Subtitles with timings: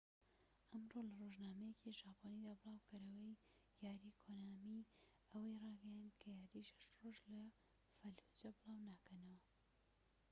[0.71, 3.39] ئەمڕۆ لە رۆژنامەیەکی ژاپۆنیدا بڵاوکەرەوەی
[3.85, 4.89] یاری کۆنامی
[5.31, 7.43] ئەوەی ڕایگەیاند کە یاری شەش ڕۆژ لە
[7.97, 9.39] فەلوجە بڵاو ناکەنەوە